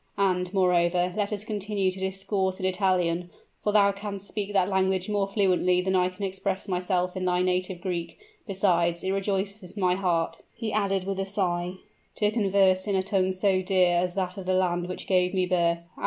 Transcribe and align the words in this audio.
And, 0.17 0.51
moreover, 0.51 1.13
let 1.15 1.31
us 1.31 1.43
continue 1.43 1.91
to 1.91 1.99
discourse 1.99 2.59
in 2.59 2.65
Italian; 2.65 3.29
for 3.63 3.71
thou 3.71 3.91
canst 3.91 4.27
speak 4.27 4.51
that 4.51 4.67
language 4.67 5.09
more 5.11 5.27
fluently 5.27 5.79
than 5.79 5.95
I 5.95 6.09
can 6.09 6.23
express 6.23 6.67
myself 6.67 7.15
in 7.15 7.25
thy 7.25 7.43
native 7.43 7.81
Greek; 7.81 8.17
besides, 8.47 9.03
it 9.03 9.11
rejoices 9.11 9.77
my 9.77 9.93
heart," 9.93 10.41
he 10.55 10.73
added 10.73 11.03
with 11.03 11.19
a 11.19 11.25
sigh, 11.27 11.73
"to 12.15 12.31
converse 12.31 12.87
in 12.87 12.95
a 12.95 13.03
tongue 13.03 13.31
so 13.31 13.61
dear 13.61 13.97
as 13.97 14.15
that 14.15 14.37
of 14.39 14.47
the 14.47 14.55
land 14.55 14.87
which 14.89 15.05
gave 15.05 15.35
me 15.35 15.45
birth. 15.45 15.81